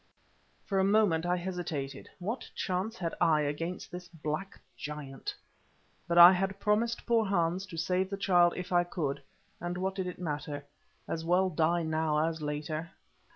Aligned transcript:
For 0.65 0.79
a 0.79 0.83
moment 0.83 1.27
I 1.27 1.37
hesitated. 1.37 2.09
What 2.17 2.49
chance 2.55 2.97
had 2.97 3.13
I 3.21 3.41
against 3.41 3.91
this 3.91 4.07
black 4.07 4.59
giant? 4.75 5.35
But 6.07 6.17
I 6.17 6.31
had 6.33 6.59
promised 6.59 7.05
poor 7.05 7.23
Hans 7.23 7.67
to 7.67 7.77
save 7.77 8.09
the 8.09 8.17
child 8.17 8.53
if 8.57 8.71
I 8.71 8.83
could, 8.83 9.21
and 9.59 9.77
what 9.77 9.93
did 9.93 10.07
it 10.07 10.17
matter? 10.17 10.65
As 11.07 11.23
well 11.23 11.51
die 11.51 11.83
now 11.83 12.27
as 12.27 12.41
later. 12.41 12.89